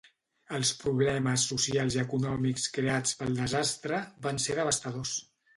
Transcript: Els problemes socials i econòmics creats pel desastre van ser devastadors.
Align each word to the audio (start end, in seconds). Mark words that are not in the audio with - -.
Els 0.59 0.71
problemes 0.83 1.43
socials 1.51 1.99
i 1.99 2.01
econòmics 2.05 2.67
creats 2.79 3.15
pel 3.23 3.39
desastre 3.43 4.01
van 4.27 4.45
ser 4.47 4.61
devastadors. 4.63 5.17